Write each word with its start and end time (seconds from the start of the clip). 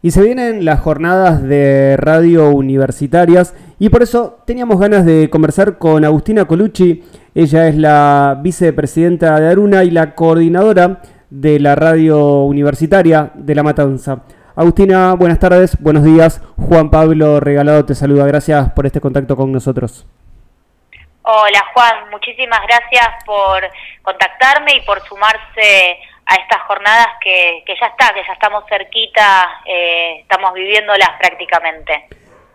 Y 0.00 0.12
se 0.12 0.22
vienen 0.22 0.64
las 0.64 0.78
jornadas 0.78 1.42
de 1.42 1.96
radio 1.98 2.50
universitarias 2.50 3.54
y 3.80 3.88
por 3.88 4.02
eso 4.02 4.38
teníamos 4.46 4.78
ganas 4.78 5.04
de 5.04 5.28
conversar 5.28 5.78
con 5.78 6.04
Agustina 6.04 6.44
Colucci. 6.44 7.02
Ella 7.34 7.66
es 7.66 7.74
la 7.74 8.38
vicepresidenta 8.40 9.40
de 9.40 9.50
Aruna 9.50 9.82
y 9.82 9.90
la 9.90 10.14
coordinadora 10.14 11.02
de 11.30 11.58
la 11.58 11.74
radio 11.74 12.44
universitaria 12.44 13.32
de 13.34 13.54
La 13.56 13.64
Matanza. 13.64 14.22
Agustina, 14.54 15.14
buenas 15.14 15.40
tardes, 15.40 15.76
buenos 15.80 16.04
días. 16.04 16.42
Juan 16.56 16.90
Pablo 16.90 17.40
Regalado 17.40 17.84
te 17.84 17.96
saluda. 17.96 18.24
Gracias 18.24 18.70
por 18.70 18.86
este 18.86 19.00
contacto 19.00 19.34
con 19.34 19.50
nosotros. 19.50 20.06
Hola 21.22 21.62
Juan, 21.74 22.10
muchísimas 22.10 22.60
gracias 22.66 23.08
por 23.26 23.62
contactarme 24.02 24.76
y 24.76 24.80
por 24.82 25.00
sumarse 25.06 25.98
a 26.28 26.34
estas 26.34 26.62
jornadas 26.66 27.06
que, 27.22 27.64
ya 27.66 27.86
está, 27.86 28.12
que 28.14 28.20
ya 28.26 28.34
estamos 28.34 28.64
cerquita, 28.68 29.62
eh, 29.64 30.20
estamos 30.20 30.52
viviéndolas 30.52 31.10
prácticamente. 31.18 32.08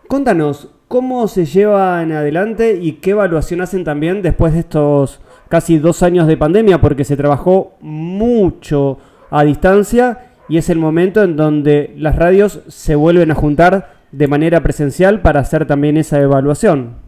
Contanos, 0.06 0.68
¿cómo 0.86 1.26
se 1.26 1.44
llevan 1.44 2.12
adelante 2.12 2.78
y 2.80 3.00
qué 3.00 3.10
evaluación 3.10 3.62
hacen 3.62 3.82
también 3.82 4.22
después 4.22 4.52
de 4.52 4.60
estos 4.60 5.20
casi 5.48 5.78
dos 5.78 6.04
años 6.04 6.28
de 6.28 6.36
pandemia? 6.36 6.80
Porque 6.80 7.04
se 7.04 7.16
trabajó 7.16 7.74
mucho 7.80 8.98
a 9.30 9.42
distancia 9.42 10.30
y 10.48 10.58
es 10.58 10.70
el 10.70 10.78
momento 10.78 11.24
en 11.24 11.36
donde 11.36 11.92
las 11.96 12.14
radios 12.14 12.60
se 12.68 12.94
vuelven 12.94 13.32
a 13.32 13.34
juntar 13.34 13.94
de 14.12 14.28
manera 14.28 14.60
presencial 14.60 15.20
para 15.20 15.40
hacer 15.40 15.66
también 15.66 15.96
esa 15.96 16.20
evaluación. 16.20 17.03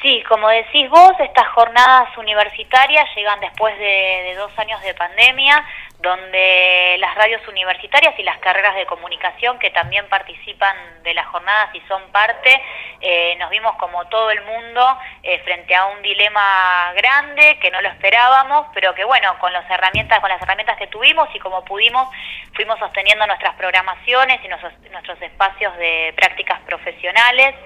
Sí, 0.00 0.22
como 0.28 0.48
decís 0.48 0.88
vos, 0.90 1.12
estas 1.18 1.48
jornadas 1.48 2.16
universitarias 2.16 3.04
llegan 3.16 3.40
después 3.40 3.76
de, 3.80 4.32
dos 4.36 4.56
años 4.56 4.80
de 4.82 4.94
pandemia, 4.94 5.64
donde 5.98 6.94
las 7.00 7.16
radios 7.16 7.46
universitarias 7.48 8.16
y 8.16 8.22
las 8.22 8.38
carreras 8.38 8.76
de 8.76 8.86
comunicación 8.86 9.58
que 9.58 9.70
también 9.70 10.08
participan 10.08 10.76
de 11.02 11.14
las 11.14 11.26
jornadas 11.26 11.74
y 11.74 11.80
son 11.88 12.00
parte, 12.12 12.62
eh, 13.00 13.34
nos 13.40 13.50
vimos 13.50 13.74
como 13.74 14.06
todo 14.06 14.30
el 14.30 14.40
mundo 14.42 14.98
eh, 15.24 15.40
frente 15.40 15.74
a 15.74 15.86
un 15.86 16.00
dilema 16.00 16.92
grande 16.94 17.58
que 17.60 17.72
no 17.72 17.80
lo 17.80 17.88
esperábamos, 17.88 18.68
pero 18.74 18.94
que 18.94 19.02
bueno, 19.02 19.36
con 19.40 19.52
las 19.52 19.68
herramientas, 19.68 20.20
con 20.20 20.28
las 20.28 20.40
herramientas 20.40 20.76
que 20.78 20.86
tuvimos 20.86 21.28
y 21.34 21.40
como 21.40 21.64
pudimos, 21.64 22.08
fuimos 22.54 22.78
sosteniendo 22.78 23.26
nuestras 23.26 23.56
programaciones 23.56 24.38
y 24.44 24.48
nuestros, 24.48 25.20
espacios 25.22 25.76
de 25.78 26.12
prácticas 26.16 26.60
profesionales. 26.60 27.56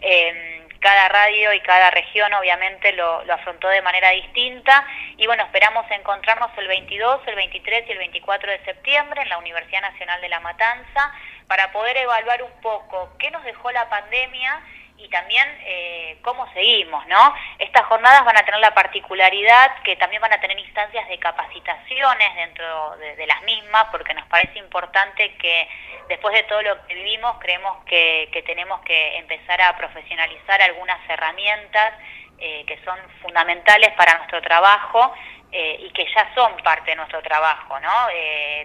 Eh, 0.00 0.49
cada 0.80 1.08
radio 1.08 1.52
y 1.52 1.60
cada 1.60 1.90
región 1.90 2.32
obviamente 2.34 2.92
lo, 2.92 3.20
afrontó 3.32 3.68
de 3.68 3.82
manera 3.82 4.10
distinta. 4.10 4.84
Y 5.16 5.26
bueno, 5.26 5.44
esperamos 5.44 5.84
encontrarnos 5.90 6.50
el 6.56 6.66
22, 6.66 7.20
el 7.26 7.36
23 7.36 7.88
y 7.88 7.92
el 7.92 7.98
24 7.98 8.50
de 8.50 8.64
septiembre 8.64 9.22
en 9.22 9.28
la 9.28 9.38
Universidad 9.38 9.82
Nacional 9.82 10.20
de 10.20 10.28
La 10.28 10.40
Matanza 10.40 11.12
para 11.46 11.70
poder 11.72 11.96
evaluar 11.96 12.42
un 12.42 12.60
poco 12.62 13.10
qué 13.18 13.30
nos 13.30 13.44
dejó 13.44 13.70
la 13.72 13.88
pandemia 13.88 14.60
y 15.02 15.08
también 15.08 15.46
eh, 15.64 16.18
cómo 16.22 16.50
seguimos, 16.52 17.06
¿no? 17.06 17.34
Estas 17.58 17.86
jornadas 17.86 18.24
van 18.24 18.36
a 18.36 18.44
tener 18.44 18.60
la 18.60 18.74
particularidad 18.74 19.82
que 19.82 19.96
también 19.96 20.20
van 20.20 20.32
a 20.32 20.40
tener 20.40 20.58
instancias 20.58 21.08
de 21.08 21.18
capacitaciones 21.18 22.34
dentro 22.36 22.96
de, 22.96 23.26
las 23.26 23.42
mismas, 23.42 23.86
porque 23.90 24.12
nos 24.14 24.26
parece 24.26 24.58
importante 24.58 25.34
que 25.36 25.68
después 26.08 26.34
de 26.34 26.42
todo 26.44 26.62
lo 26.62 26.86
que 26.86 26.94
vivimos, 26.94 27.36
creemos 27.38 27.84
que, 27.84 28.28
tenemos 28.44 28.80
que 28.80 29.16
empezar 29.18 29.60
a 29.62 29.76
profesionalizar 29.76 30.60
algunas 30.62 30.98
herramientas 31.08 31.94
eh, 32.38 32.64
que 32.66 32.78
son 32.84 32.98
fundamentales 33.22 33.92
para 33.92 34.16
nuestro 34.16 34.40
trabajo 34.42 35.14
eh, 35.52 35.78
y 35.80 35.90
que 35.92 36.06
ya 36.12 36.32
son 36.34 36.56
parte 36.62 36.90
de 36.90 36.96
nuestro 36.96 37.22
trabajo, 37.22 37.78
¿no? 37.80 38.08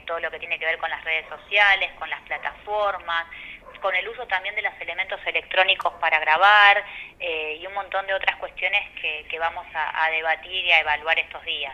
todo 0.05 0.19
lo 0.19 0.31
que 0.31 0.39
tiene 0.39 0.59
que 0.59 0.65
ver 0.65 0.77
con 0.77 0.89
las 0.89 1.03
redes 1.03 1.27
sociales, 1.29 1.91
con 1.99 2.09
las 2.09 2.21
plataformas, 2.21 3.25
con 3.85 3.93
el 3.93 4.09
uso 4.09 4.25
también 4.25 4.55
de 4.55 4.63
los 4.63 4.73
elementos 4.81 5.19
electrónicos 5.27 5.93
para 6.01 6.19
grabar 6.19 6.77
eh, 7.19 7.59
y 7.61 7.67
un 7.67 7.73
montón 7.75 8.07
de 8.07 8.15
otras 8.15 8.35
cuestiones 8.37 8.81
que, 8.99 9.37
vamos 9.37 9.63
a, 9.75 10.09
debatir 10.09 10.65
y 10.65 10.71
a 10.71 10.79
evaluar 10.79 11.19
estos 11.19 11.45
días. 11.45 11.71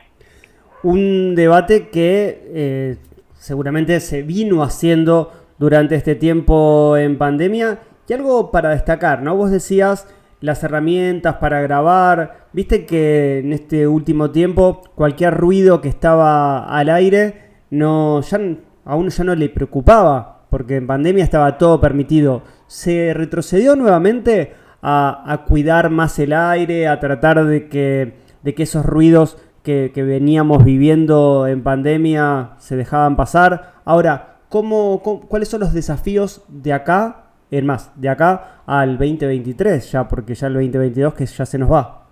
Un 0.84 1.36
debate 1.36 1.88
que 1.88 2.42
eh, 2.54 2.98
seguramente 3.40 3.98
se 4.02 4.24
vino 4.24 4.62
haciendo 4.62 5.32
durante 5.58 5.96
este 5.96 6.16
tiempo 6.16 6.98
en 6.98 7.18
pandemia 7.18 7.80
y 8.10 8.14
algo 8.14 8.52
para 8.52 8.72
destacar, 8.72 9.22
¿no? 9.22 9.38
Vos 9.38 9.50
decías 9.50 10.14
las 10.42 10.62
herramientas 10.66 11.36
para 11.36 11.62
grabar, 11.62 12.48
viste 12.52 12.86
que 12.86 13.40
en 13.40 13.54
este 13.54 13.88
último 13.88 14.32
tiempo 14.32 14.82
cualquier 14.96 15.34
ruido 15.36 15.80
que 15.80 15.88
estaba 15.88 16.66
al 16.66 16.90
aire 16.90 17.52
no 17.70 18.20
ya 18.20 18.38
a 18.84 18.96
uno 18.98 19.10
ya 19.10 19.24
no 19.24 19.34
le 19.34 19.48
preocupaba 19.48 20.31
porque 20.52 20.76
en 20.76 20.86
pandemia 20.86 21.24
estaba 21.24 21.58
todo 21.58 21.80
permitido, 21.80 22.44
se 22.68 23.14
retrocedió 23.14 23.78
nuevamente 23.78 24.54
a, 24.82 25.46
cuidar 25.48 25.90
más 25.90 26.20
el 26.20 26.34
aire, 26.34 26.90
a 26.90 27.00
tratar 27.00 27.46
de 27.46 27.70
que, 27.70 28.18
de 28.42 28.54
que 28.54 28.64
esos 28.64 28.86
ruidos 28.86 29.38
que, 29.64 29.92
veníamos 29.96 30.66
viviendo 30.66 31.48
en 31.48 31.64
pandemia 31.64 32.52
se 32.58 32.76
dejaban 32.76 33.16
pasar. 33.16 33.76
Ahora, 33.86 34.40
¿cómo, 34.50 35.02
cuáles 35.02 35.48
son 35.48 35.62
los 35.62 35.74
desafíos 35.74 36.44
de 36.50 36.74
acá, 36.74 37.28
en 37.50 37.66
más, 37.66 37.90
de 38.00 38.10
acá 38.10 38.62
al 38.66 38.98
2023 38.98 39.90
ya, 39.90 40.08
porque 40.10 40.36
ya 40.36 40.48
el 40.48 40.56
2022 40.56 41.14
que 41.14 41.26
ya 41.28 41.46
se 41.46 41.58
nos 41.60 41.72
va? 41.72 42.08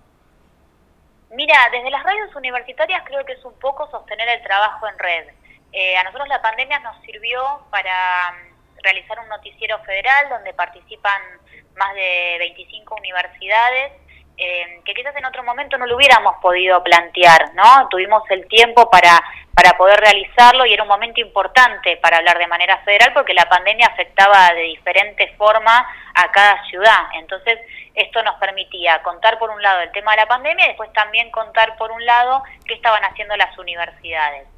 Mira, 1.32 1.56
desde 1.70 1.90
las 1.90 2.02
radios 2.02 2.34
universitarias 2.34 3.02
creo 3.04 3.22
que 3.26 3.32
es 3.34 3.44
un 3.44 3.54
poco 3.60 3.86
sostener 3.90 4.28
el 4.30 4.42
trabajo 4.42 4.86
en 4.88 4.98
red 4.98 5.39
eh, 5.72 5.96
a 5.96 6.04
nosotros 6.04 6.28
la 6.28 6.42
pandemia 6.42 6.78
nos 6.80 7.00
sirvió 7.02 7.66
para 7.70 8.32
mm, 8.32 8.78
realizar 8.82 9.18
un 9.20 9.28
noticiero 9.28 9.78
federal 9.80 10.28
donde 10.28 10.52
participan 10.54 11.20
más 11.76 11.94
de 11.94 12.36
25 12.38 12.96
universidades, 12.96 13.92
eh, 14.36 14.80
que 14.84 14.94
quizás 14.94 15.14
en 15.16 15.24
otro 15.24 15.42
momento 15.42 15.76
no 15.78 15.86
lo 15.86 15.96
hubiéramos 15.96 16.36
podido 16.40 16.82
plantear, 16.82 17.54
¿no? 17.54 17.88
Tuvimos 17.88 18.22
el 18.30 18.48
tiempo 18.48 18.90
para, 18.90 19.20
para 19.54 19.76
poder 19.76 20.00
realizarlo 20.00 20.64
y 20.64 20.72
era 20.72 20.82
un 20.82 20.88
momento 20.88 21.20
importante 21.20 21.98
para 21.98 22.16
hablar 22.16 22.38
de 22.38 22.46
manera 22.46 22.78
federal 22.78 23.12
porque 23.12 23.34
la 23.34 23.48
pandemia 23.48 23.86
afectaba 23.86 24.52
de 24.54 24.62
diferente 24.62 25.34
forma 25.36 25.86
a 26.14 26.32
cada 26.32 26.64
ciudad. 26.64 27.08
Entonces, 27.14 27.58
esto 27.94 28.22
nos 28.22 28.36
permitía 28.36 29.02
contar 29.02 29.38
por 29.38 29.50
un 29.50 29.62
lado 29.62 29.80
el 29.82 29.92
tema 29.92 30.12
de 30.12 30.18
la 30.18 30.26
pandemia 30.26 30.64
y 30.64 30.68
después 30.68 30.92
también 30.94 31.30
contar 31.30 31.76
por 31.76 31.92
un 31.92 32.04
lado 32.04 32.42
qué 32.66 32.74
estaban 32.74 33.04
haciendo 33.04 33.36
las 33.36 33.56
universidades. 33.58 34.48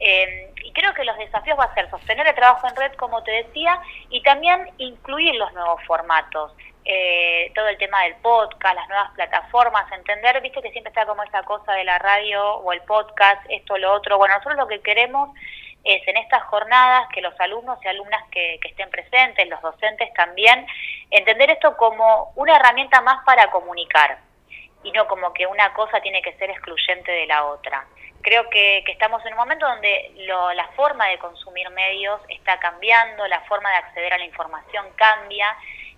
Eh, 0.00 0.50
y 0.64 0.72
creo 0.72 0.94
que 0.94 1.04
los 1.04 1.16
desafíos 1.18 1.58
va 1.58 1.64
a 1.64 1.74
ser 1.74 1.90
sostener 1.90 2.26
el 2.26 2.34
trabajo 2.34 2.66
en 2.66 2.76
red, 2.76 2.92
como 2.94 3.22
te 3.22 3.32
decía, 3.32 3.78
y 4.08 4.22
también 4.22 4.70
incluir 4.78 5.34
los 5.34 5.52
nuevos 5.52 5.82
formatos. 5.84 6.52
Eh, 6.86 7.52
todo 7.54 7.68
el 7.68 7.76
tema 7.76 8.02
del 8.04 8.14
podcast, 8.16 8.74
las 8.74 8.88
nuevas 8.88 9.10
plataformas, 9.12 9.92
entender, 9.92 10.40
viste 10.40 10.62
que 10.62 10.72
siempre 10.72 10.88
está 10.88 11.04
como 11.04 11.22
esa 11.22 11.42
cosa 11.42 11.72
de 11.74 11.84
la 11.84 11.98
radio 11.98 12.54
o 12.54 12.72
el 12.72 12.80
podcast, 12.82 13.42
esto, 13.50 13.76
lo 13.76 13.92
otro. 13.92 14.16
Bueno, 14.16 14.34
nosotros 14.34 14.58
lo 14.58 14.66
que 14.66 14.80
queremos 14.80 15.28
es 15.84 16.06
en 16.08 16.16
estas 16.16 16.42
jornadas 16.44 17.06
que 17.12 17.20
los 17.20 17.38
alumnos 17.38 17.78
y 17.84 17.88
alumnas 17.88 18.22
que, 18.30 18.58
que 18.62 18.68
estén 18.68 18.90
presentes, 18.90 19.48
los 19.48 19.60
docentes 19.60 20.12
también, 20.14 20.66
entender 21.10 21.50
esto 21.50 21.76
como 21.76 22.32
una 22.36 22.56
herramienta 22.56 23.02
más 23.02 23.22
para 23.24 23.50
comunicar 23.50 24.18
y 24.82 24.92
no 24.92 25.06
como 25.06 25.32
que 25.32 25.46
una 25.46 25.72
cosa 25.72 26.00
tiene 26.00 26.22
que 26.22 26.32
ser 26.34 26.50
excluyente 26.50 27.10
de 27.12 27.26
la 27.26 27.44
otra 27.44 27.86
creo 28.22 28.48
que, 28.50 28.84
estamos 28.86 29.24
en 29.24 29.32
un 29.32 29.38
momento 29.38 29.66
donde 29.66 30.12
la 30.54 30.68
forma 30.76 31.06
de 31.08 31.18
consumir 31.18 31.68
medios 31.70 32.20
está 32.28 32.58
cambiando, 32.58 33.26
la 33.26 33.40
forma 33.42 33.70
de 33.70 33.76
acceder 33.76 34.12
a 34.12 34.18
la 34.18 34.24
información 34.24 34.86
cambia 34.96 35.56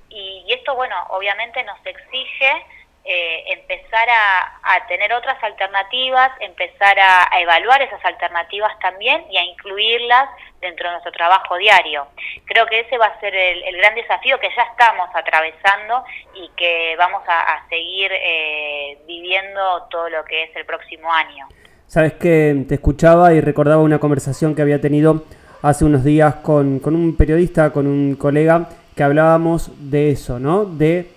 y, 0.09 0.45
esto, 0.49 0.75
bueno, 0.75 0.95
obviamente 1.11 1.63
nos 1.65 1.79
exige 1.85 2.67
eh, 3.05 3.45
empezar 3.49 4.09
a, 4.09 4.87
tener 4.87 5.13
otras 5.13 5.43
alternativas, 5.43 6.31
empezar 6.41 6.99
a, 7.01 7.29
evaluar 7.41 7.81
esas 7.83 8.05
alternativas 8.05 8.79
también 8.79 9.25
y 9.31 9.39
a 9.39 9.43
incluirlas 9.43 10.29
dentro 10.61 10.87
de 10.87 10.93
nuestro 10.93 11.13
trabajo 11.13 11.57
diario. 11.57 12.07
Creo 12.45 12.67
que 12.67 12.81
ese 12.81 12.99
va 12.99 13.07
a 13.07 13.21
ser 13.21 13.35
el, 13.35 13.77
gran 13.77 13.95
desafío 13.95 14.39
que 14.39 14.51
ya 14.55 14.63
estamos 14.63 15.09
atravesando 15.15 16.05
y 16.35 16.49
que 16.51 16.95
vamos 16.97 17.23
a, 17.27 17.67
seguir 17.69 18.13
eh, 18.13 18.72
viviendo 19.07 19.61
todo 19.91 20.09
lo 20.09 20.25
que 20.25 20.45
es 20.45 20.57
el 20.57 20.65
próximo 20.67 21.13
año. 21.13 21.47
Sabes 21.87 22.15
que 22.15 22.65
te 22.69 22.77
escuchaba 22.77 23.35
y 23.35 23.41
recordaba 23.41 23.83
una 23.83 23.99
conversación 23.99 24.55
que 24.55 24.63
había 24.63 24.81
tenido 24.81 25.25
hace 25.63 25.85
unos 25.85 26.05
días 26.05 26.37
con, 26.37 26.81
un 26.85 27.17
periodista, 27.17 27.71
con 27.71 27.87
un 27.87 28.17
colega, 28.17 28.69
que 28.97 29.03
hablábamos 29.03 29.71
de 29.79 30.11
eso, 30.11 30.39
¿no? 30.39 30.65
De 30.65 31.09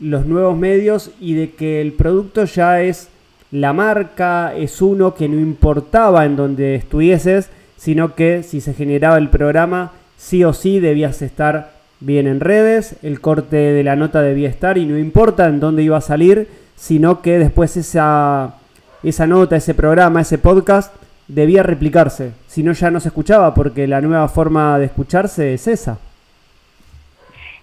los 0.00 0.26
nuevos 0.26 0.56
medios 0.56 1.10
y 1.20 1.34
de 1.34 1.52
que 1.52 1.80
el 1.80 1.92
producto 1.92 2.44
ya 2.44 2.80
es 2.80 3.10
la 3.50 3.72
marca, 3.72 4.54
es 4.54 4.80
uno 4.80 5.14
que 5.14 5.28
no 5.28 5.36
importaba 5.36 6.24
en 6.24 6.36
donde 6.36 6.76
estuvieses, 6.76 7.50
sino 7.76 8.14
que 8.14 8.42
si 8.42 8.60
se 8.60 8.74
generaba 8.74 9.18
el 9.18 9.28
programa, 9.28 9.92
sí 10.16 10.44
o 10.44 10.52
sí 10.52 10.80
debías 10.80 11.22
estar 11.22 11.72
bien 12.00 12.26
en 12.26 12.40
redes, 12.40 12.96
el 13.02 13.20
corte 13.20 13.56
de 13.56 13.84
la 13.84 13.96
nota 13.96 14.22
debía 14.22 14.48
estar 14.48 14.78
y 14.78 14.86
no 14.86 14.98
importa 14.98 15.46
en 15.46 15.60
dónde 15.60 15.82
iba 15.82 15.98
a 15.98 16.02
salir, 16.02 16.48
sino 16.80 17.20
que 17.20 17.38
después 17.38 17.76
esa 17.76 18.54
esa 19.02 19.26
nota, 19.26 19.56
ese 19.56 19.74
programa, 19.74 20.22
ese 20.22 20.38
podcast, 20.38 20.94
debía 21.28 21.62
replicarse. 21.62 22.32
si 22.48 22.62
no 22.62 22.72
ya 22.72 22.90
no 22.90 23.00
se 23.00 23.08
escuchaba, 23.08 23.54
porque 23.54 23.86
la 23.86 24.00
nueva 24.00 24.28
forma 24.28 24.78
de 24.78 24.86
escucharse 24.86 25.54
es 25.54 25.66
esa. 25.68 25.98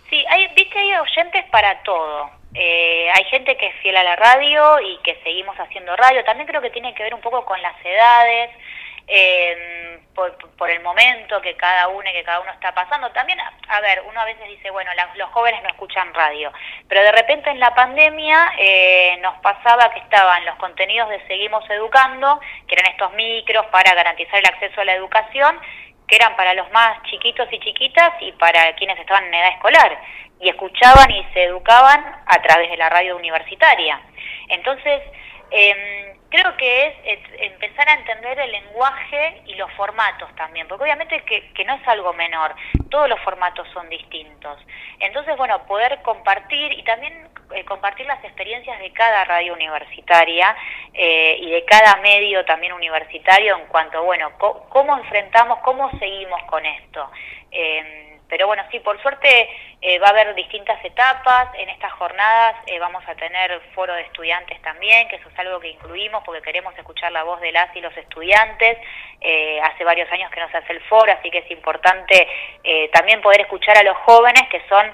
Sí, 0.10 0.24
hay, 0.30 0.48
viste, 0.56 0.78
hay 0.78 0.94
oyentes 0.96 1.46
para 1.52 1.82
todo. 1.84 2.30
Eh, 2.54 3.10
hay 3.14 3.24
gente 3.26 3.58
que 3.58 3.68
es 3.68 3.76
fiel 3.82 3.98
a 3.98 4.04
la 4.04 4.16
radio 4.16 4.80
y 4.82 4.98
que 5.04 5.16
seguimos 5.24 5.56
haciendo 5.58 5.96
radio. 5.96 6.24
También 6.24 6.48
creo 6.48 6.62
que 6.62 6.70
tiene 6.70 6.94
que 6.94 7.04
ver 7.04 7.14
un 7.14 7.22
poco 7.22 7.44
con 7.44 7.62
las 7.62 7.76
edades, 7.84 8.52
eh, 9.08 10.00
por, 10.58 10.70
el 10.70 10.82
momento 10.82 11.40
que 11.42 11.56
cada 11.56 11.88
uno 11.90 12.10
y 12.10 12.14
que 12.14 12.24
cada 12.24 12.40
uno 12.40 12.52
está 12.52 12.74
pasando. 12.74 13.12
También, 13.12 13.40
a 13.40 13.82
ver, 13.82 14.02
uno 14.08 14.20
a 14.20 14.26
veces 14.26 14.48
dice, 14.50 14.72
bueno, 14.72 14.92
los 15.16 15.30
jóvenes 15.30 15.62
no 15.62 15.70
escuchan 15.70 16.14
radio, 16.14 16.52
pero 16.90 17.04
de 17.04 17.12
repente 17.12 17.50
en 17.52 17.60
la 17.60 17.74
pandemia 17.76 18.52
eh, 18.58 19.18
nos 19.22 19.38
pasaba 19.42 19.94
que 19.94 20.00
estaban 20.00 20.44
los 20.46 20.56
contenidos 20.56 21.10
de 21.10 21.26
Seguimos 21.28 21.70
Educando, 21.70 22.40
que 22.68 22.76
eran 22.76 22.92
estos 22.92 23.14
micros 23.14 23.66
para 23.68 23.94
garantizar 23.94 24.40
el 24.40 24.48
acceso 24.48 24.82
a 24.82 24.86
la 24.86 24.94
educación, 24.94 25.60
que 26.08 26.16
eran 26.16 26.36
para 26.36 26.54
los 26.54 26.70
más 26.72 27.02
chiquitos 27.04 27.48
y 27.52 27.60
chiquitas 27.60 28.14
y 28.22 28.32
para 28.34 28.74
quienes 28.76 28.98
estaban 29.00 29.26
en 29.26 29.34
edad 29.34 29.54
escolar 29.54 30.00
y 30.40 30.50
escuchaban 30.50 31.12
y 31.12 31.24
se 31.34 31.44
educaban 31.44 32.04
a 32.26 32.42
través 32.42 32.70
de 32.72 32.78
la 32.78 32.90
radio 32.90 33.16
universitaria. 33.16 34.02
Entonces, 34.50 35.02
eh, 35.52 35.97
creo 36.30 36.56
que 36.58 36.88
es, 37.06 37.20
empezar 37.40 37.90
a 37.90 37.94
entender 37.94 38.40
el 38.40 38.52
lenguaje 38.52 39.42
y 39.46 39.56
los 39.56 39.72
formatos 39.74 40.34
también, 40.36 40.68
porque 40.68 40.84
obviamente 40.84 41.22
que, 41.22 41.50
que, 41.54 41.66
no 41.66 41.76
es 41.76 41.88
algo 41.88 42.14
menor, 42.14 42.56
todos 42.90 43.10
los 43.10 43.20
formatos 43.22 43.68
son 43.74 43.90
distintos. 43.90 44.60
Entonces, 45.00 45.38
bueno, 45.38 45.66
poder 45.66 46.02
compartir 46.02 46.74
y 46.74 46.84
también 46.84 47.28
eh, 47.54 47.64
compartir 47.64 48.06
las 48.06 48.22
experiencias 48.26 48.78
de 48.80 48.92
cada 48.92 49.24
radio 49.24 49.54
universitaria 49.54 50.54
eh, 50.94 51.38
y 51.40 51.50
de 51.52 51.64
cada 51.64 51.96
medio 51.98 52.44
también 52.44 52.74
universitario 52.74 53.58
en 53.58 53.68
cuanto, 53.68 54.04
bueno, 54.04 54.32
cómo 54.38 54.98
enfrentamos, 54.98 55.60
cómo 55.60 55.90
seguimos 55.98 56.44
con 56.44 56.66
esto. 56.66 57.10
Eh, 57.52 58.07
pero 58.30 58.48
bueno, 58.48 58.64
sí, 58.72 58.80
por 58.80 59.02
suerte 59.02 59.50
eh, 59.82 60.00
va 60.00 60.08
a 60.08 60.10
haber 60.10 60.36
distintas 60.36 60.84
etapas. 60.84 61.50
En 61.58 61.70
estas 61.70 61.94
jornadas 61.94 62.56
eh, 62.68 62.80
vamos 62.80 63.04
a 63.08 63.16
tener 63.16 63.62
foro 63.74 63.94
de 63.94 64.02
estudiantes 64.02 64.62
también, 64.62 65.08
que 65.08 65.16
eso 65.16 65.30
es 65.30 65.40
algo 65.40 65.60
que 65.60 65.70
incluimos 65.70 66.24
porque 66.26 66.42
queremos 66.42 66.78
escuchar 66.78 67.12
la 67.12 67.24
voz 67.24 67.40
de 67.42 67.52
las 67.52 67.74
y 67.76 67.82
los 67.82 67.96
estudiantes. 67.96 68.78
Eh, 69.22 69.60
hace 69.62 69.84
varios 69.84 70.12
años 70.12 70.30
que 70.32 70.40
no 70.42 70.50
se 70.50 70.58
hace 70.58 70.74
el 70.74 70.82
foro, 70.82 71.12
así 71.12 71.30
que 71.30 71.40
es 71.40 71.52
importante 71.52 72.28
también 72.92 73.22
poder 73.22 73.42
escuchar 73.42 73.78
a 73.78 73.84
los 73.84 73.96
jóvenes, 73.98 74.44
que 74.50 74.62
son 74.68 74.86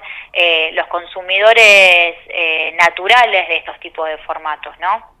los 0.72 0.86
consumidores 0.86 2.16
naturales 2.76 3.48
de 3.48 3.56
estos 3.56 3.78
tipos 3.80 4.08
de 4.08 4.16
formatos, 4.18 4.78
¿no? 4.78 5.14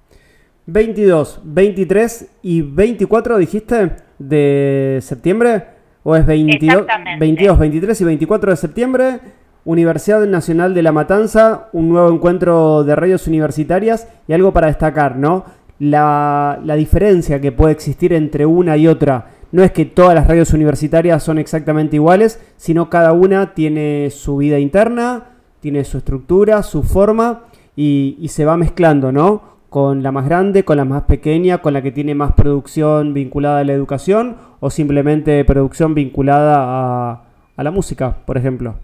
22, 0.66 1.40
23 1.42 2.38
y 2.42 2.62
24, 2.62 3.38
dijiste, 3.38 3.96
de 4.18 4.98
septiembre. 5.02 5.73
¿O 6.06 6.14
es 6.14 6.26
22, 6.26 6.84
22, 7.18 7.58
23 7.58 8.00
y 8.00 8.04
24 8.04 8.50
de 8.50 8.56
septiembre? 8.56 9.20
Universidad 9.64 10.26
Nacional 10.26 10.74
de 10.74 10.82
La 10.82 10.92
Matanza, 10.92 11.70
un 11.72 11.88
nuevo 11.88 12.12
encuentro 12.12 12.84
de 12.84 12.94
radios 12.94 13.26
universitarias 13.26 14.06
y 14.28 14.34
algo 14.34 14.52
para 14.52 14.66
destacar, 14.66 15.16
¿no? 15.16 15.46
La, 15.78 16.60
la, 16.62 16.74
diferencia 16.74 17.40
que 17.40 17.52
puede 17.52 17.72
existir 17.72 18.12
entre 18.12 18.44
una 18.44 18.76
y 18.76 18.86
otra. 18.86 19.30
No 19.50 19.62
es 19.62 19.72
que 19.72 19.86
todas 19.86 20.14
las 20.14 20.26
radios 20.26 20.52
universitarias 20.52 21.22
son 21.22 21.38
exactamente 21.38 21.96
iguales, 21.96 22.38
sino 22.58 22.90
cada 22.90 23.14
una 23.14 23.54
tiene 23.54 24.10
su 24.10 24.36
vida 24.36 24.58
interna, 24.58 25.30
tiene 25.60 25.84
su 25.84 25.96
estructura, 25.96 26.62
su 26.62 26.82
forma 26.82 27.44
y, 27.74 28.18
y 28.20 28.28
se 28.28 28.44
va 28.44 28.58
mezclando, 28.58 29.10
¿no? 29.10 29.54
con 29.74 30.04
la 30.04 30.12
más 30.12 30.26
grande, 30.26 30.64
con 30.64 30.76
la 30.76 30.84
más 30.84 31.02
pequeña, 31.02 31.58
con 31.58 31.72
la 31.72 31.82
que 31.82 31.90
tiene 31.90 32.14
más 32.14 32.34
producción 32.34 33.12
vinculada 33.12 33.58
a 33.58 33.64
la 33.64 33.72
educación 33.72 34.36
o 34.64 34.70
simplemente 34.70 35.44
producción 35.44 35.94
vinculada 35.94 36.56
a, 36.56 37.20
a 37.54 37.62
la 37.62 37.70
música, 37.70 38.16
por 38.24 38.38
ejemplo? 38.38 38.76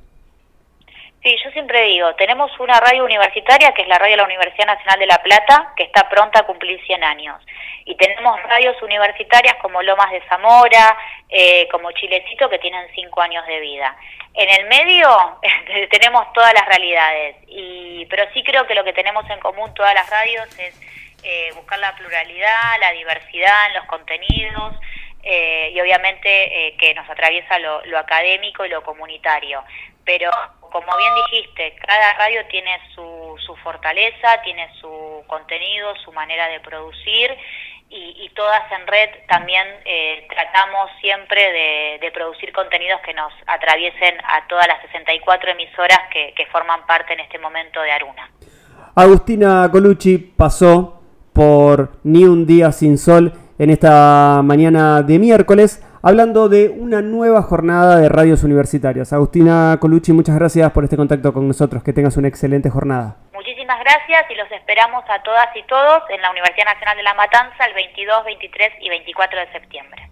Sí, 1.22 1.34
yo 1.42 1.50
siempre 1.52 1.84
digo, 1.84 2.14
tenemos 2.16 2.50
una 2.60 2.78
radio 2.80 3.02
universitaria 3.02 3.72
que 3.72 3.82
es 3.82 3.88
la 3.88 3.96
radio 3.96 4.12
de 4.12 4.16
la 4.18 4.24
Universidad 4.24 4.66
Nacional 4.66 4.98
de 4.98 5.06
La 5.06 5.22
Plata, 5.22 5.72
que 5.74 5.84
está 5.84 6.06
pronta 6.10 6.40
a 6.40 6.42
cumplir 6.42 6.78
100 6.84 7.02
años. 7.02 7.40
Y 7.86 7.94
tenemos 7.94 8.42
radios 8.42 8.76
universitarias 8.82 9.54
como 9.62 9.80
Lomas 9.80 10.10
de 10.10 10.20
Zamora, 10.28 10.98
eh, 11.30 11.66
como 11.72 11.92
Chilecito, 11.92 12.50
que 12.50 12.58
tienen 12.58 12.86
5 12.94 13.22
años 13.22 13.46
de 13.46 13.60
vida. 13.60 13.96
En 14.34 14.50
el 14.50 14.68
medio 14.68 15.08
tenemos 15.90 16.30
todas 16.34 16.52
las 16.52 16.66
realidades, 16.66 17.36
y, 17.48 18.04
pero 18.10 18.24
sí 18.34 18.42
creo 18.44 18.66
que 18.66 18.74
lo 18.74 18.84
que 18.84 18.92
tenemos 18.92 19.24
en 19.30 19.40
común 19.40 19.72
todas 19.72 19.94
las 19.94 20.10
radios 20.10 20.46
es 20.58 20.78
eh, 21.22 21.50
buscar 21.54 21.78
la 21.78 21.96
pluralidad, 21.96 22.80
la 22.80 22.92
diversidad 22.92 23.68
en 23.68 23.74
los 23.74 23.84
contenidos, 23.86 24.74
eh, 25.22 25.72
y 25.74 25.80
obviamente 25.80 26.76
que 26.78 26.94
nos 26.94 27.08
atraviesa 27.08 27.58
lo, 27.58 27.84
lo 27.86 27.98
académico 27.98 28.64
y 28.64 28.68
lo 28.68 28.82
comunitario. 28.82 29.62
Pero 30.04 30.30
como 30.60 30.96
bien 30.96 31.12
dijiste, 31.26 31.74
cada 31.86 32.14
radio 32.14 32.44
tiene 32.46 32.78
su, 32.94 33.36
su 33.44 33.54
fortaleza, 33.56 34.40
tiene 34.42 34.68
su 34.80 35.22
contenido, 35.26 35.94
su 36.04 36.12
manera 36.12 36.48
de 36.48 36.60
producir 36.60 37.36
y, 37.90 38.30
todas 38.36 38.62
en 38.70 38.86
red 38.86 39.10
también 39.28 39.66
eh, 39.84 40.26
tratamos 40.30 40.90
siempre 41.00 41.98
de, 42.00 42.10
producir 42.12 42.52
contenidos 42.52 43.00
que 43.02 43.12
nos 43.14 43.32
atraviesen 43.46 44.14
a 44.24 44.46
todas 44.48 44.66
las 44.68 44.80
64 44.82 45.50
emisoras 45.50 45.98
que, 46.12 46.32
que 46.36 46.46
forman 46.46 46.86
parte 46.86 47.12
en 47.14 47.20
este 47.20 47.38
momento 47.38 47.80
de 47.80 47.90
Aruna. 47.90 48.30
Agustina 48.94 49.68
Colucci 49.70 50.18
pasó 50.18 51.02
por 51.32 51.92
Ni 52.04 52.24
un 52.24 52.46
día 52.46 52.72
sin 52.72 52.98
sol 52.98 53.32
en 53.60 53.68
esta 53.68 54.40
mañana 54.42 55.02
de 55.02 55.18
miércoles 55.18 55.84
hablando 56.02 56.48
de 56.48 56.70
una 56.70 57.02
nueva 57.02 57.42
jornada 57.42 57.98
de 57.98 58.08
radios 58.08 58.42
universitarias. 58.42 59.12
Agustina 59.12 59.76
Colucci, 59.78 60.14
muchas 60.14 60.34
gracias 60.34 60.72
por 60.72 60.84
este 60.84 60.96
contacto 60.96 61.34
con 61.34 61.46
nosotros. 61.46 61.82
Que 61.82 61.92
tengas 61.92 62.16
una 62.16 62.28
excelente 62.28 62.70
jornada. 62.70 63.16
Muchísimas 63.34 63.78
gracias 63.80 64.24
y 64.30 64.34
los 64.34 64.50
esperamos 64.50 65.04
a 65.10 65.22
todas 65.22 65.54
y 65.54 65.62
todos 65.64 66.02
en 66.08 66.22
la 66.22 66.30
Universidad 66.30 66.72
Nacional 66.72 66.96
de 66.96 67.02
La 67.02 67.12
Matanza 67.12 67.66
el 67.66 67.74
22, 67.74 68.24
23 68.24 68.70
y 68.80 68.88
24 68.88 69.40
de 69.40 69.52
septiembre. 69.52 70.10